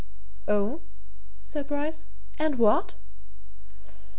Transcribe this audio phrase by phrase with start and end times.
[0.47, 0.81] "Oh?"
[1.41, 2.07] said Bryce.
[2.39, 2.95] "And what?"